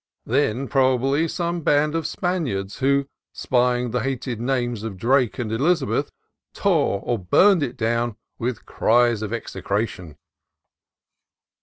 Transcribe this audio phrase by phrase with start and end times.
[0.25, 5.37] Then, probably, came some band of Span iards who, spying the hated names of Drake
[5.37, 6.11] and Elizabeth,
[6.55, 10.15] tore or burned it down with cries of exe cration.